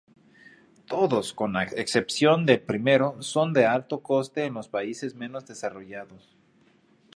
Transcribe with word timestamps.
Todos, 0.87 1.31
con 1.31 1.55
excepción 1.55 2.47
del 2.47 2.59
primero, 2.61 3.21
son 3.21 3.53
de 3.53 3.67
alto 3.67 3.99
coste 4.01 4.45
en 4.45 4.55
los 4.55 4.67
países 4.67 5.13
menos 5.13 5.45
desarrollados. 5.45 6.35